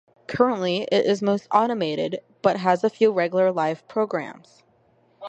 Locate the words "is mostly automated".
1.05-2.21